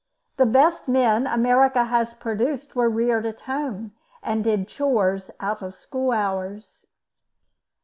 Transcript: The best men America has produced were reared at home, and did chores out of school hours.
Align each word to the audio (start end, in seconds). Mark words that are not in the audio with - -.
The 0.37 0.47
best 0.47 0.87
men 0.87 1.27
America 1.27 1.83
has 1.85 2.15
produced 2.15 2.75
were 2.75 2.89
reared 2.89 3.27
at 3.27 3.41
home, 3.41 3.93
and 4.23 4.43
did 4.43 4.67
chores 4.67 5.29
out 5.39 5.61
of 5.61 5.75
school 5.75 6.11
hours. 6.11 6.87